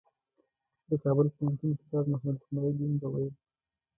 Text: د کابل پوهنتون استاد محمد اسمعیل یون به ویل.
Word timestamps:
د 0.89 0.91
کابل 1.03 1.27
پوهنتون 1.35 1.69
استاد 1.73 2.05
محمد 2.11 2.35
اسمعیل 2.39 2.75
یون 2.81 2.93
به 3.01 3.07
ویل. 3.13 3.33